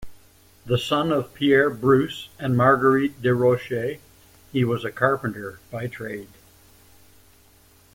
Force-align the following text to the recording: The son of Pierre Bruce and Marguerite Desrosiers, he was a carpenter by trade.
The 0.65 0.79
son 0.79 1.11
of 1.11 1.31
Pierre 1.35 1.69
Bruce 1.69 2.29
and 2.39 2.57
Marguerite 2.57 3.21
Desrosiers, 3.21 3.99
he 4.51 4.63
was 4.63 4.83
a 4.83 4.91
carpenter 4.91 5.59
by 5.69 5.85
trade. 5.85 6.29